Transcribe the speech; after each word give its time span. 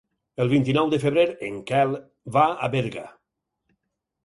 El 0.45 0.47
vint-i-nou 0.53 0.89
de 0.93 0.99
febrer 1.03 1.25
en 1.49 1.59
Quel 1.73 1.95
va 2.39 2.49
a 2.69 2.73
Berga. 2.79 3.07